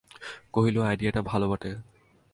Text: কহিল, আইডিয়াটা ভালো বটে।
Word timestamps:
কহিল, 0.53 0.77
আইডিয়াটা 0.81 1.21
ভালো 1.21 1.45
বটে। 1.49 1.71